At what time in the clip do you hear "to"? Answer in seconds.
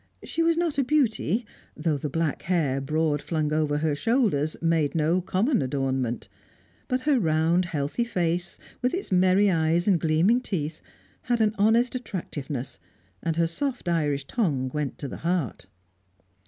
14.97-15.07